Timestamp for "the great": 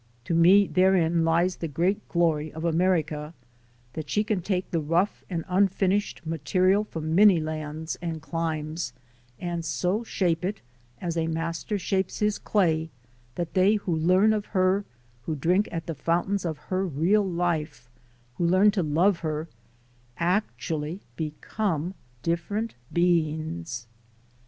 1.57-2.09